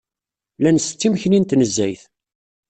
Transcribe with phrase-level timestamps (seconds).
[0.61, 2.03] La nsett imekli n tnezzayt.